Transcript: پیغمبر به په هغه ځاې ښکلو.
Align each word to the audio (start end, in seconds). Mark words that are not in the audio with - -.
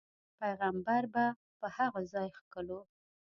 پیغمبر 0.41 1.03
به 1.13 1.25
په 1.59 1.67
هغه 1.77 2.01
ځاې 2.13 2.29
ښکلو. 2.37 2.79